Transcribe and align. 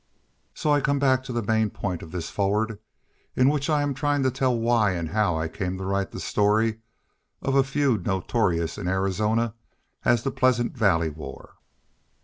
So 0.55 0.71
I 0.71 0.81
come 0.81 0.97
back 0.97 1.23
to 1.25 1.31
the 1.31 1.43
main 1.43 1.69
point 1.69 2.01
of 2.01 2.11
this 2.11 2.27
foreword, 2.31 2.79
in 3.35 3.49
which 3.49 3.69
I 3.69 3.83
am 3.83 3.93
trying 3.93 4.23
to 4.23 4.31
tell 4.31 4.57
why 4.57 4.93
and 4.93 5.09
how 5.09 5.37
I 5.37 5.47
came 5.47 5.77
to 5.77 5.85
write 5.85 6.09
the 6.09 6.19
story 6.19 6.79
of 7.43 7.53
a 7.53 7.63
feud 7.63 8.03
notorious 8.07 8.79
in 8.79 8.87
Arizona 8.87 9.53
as 10.03 10.23
the 10.23 10.31
Pleasant 10.31 10.75
Valley 10.75 11.09
War. 11.11 11.53